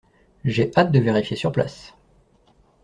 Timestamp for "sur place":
1.37-1.93